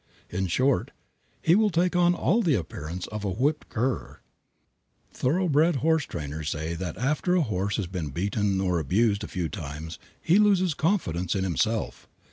In 0.31 0.47
short, 0.47 0.89
he 1.43 1.53
will 1.53 1.69
take 1.69 1.95
on 1.95 2.15
all 2.15 2.41
the 2.41 2.55
appearance 2.55 3.05
of 3.09 3.23
a 3.23 3.29
"whipped 3.29 3.69
cur." 3.69 4.19
Thoroughbred 5.13 5.75
horse 5.75 6.05
trainers 6.05 6.49
say 6.49 6.73
that 6.73 6.97
after 6.97 7.35
a 7.35 7.43
horse 7.43 7.75
has 7.77 7.85
been 7.85 8.09
beaten 8.09 8.59
or 8.59 8.79
abused 8.79 9.23
a 9.23 9.27
few 9.27 9.47
times 9.47 9.99
he 10.19 10.39
loses 10.39 10.73
confidence 10.73 11.35
in 11.35 11.43
himself. 11.43 12.07